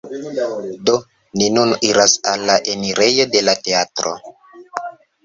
[0.89, 0.93] Do,
[1.41, 4.15] ni nun iras al la enirejo de la teatro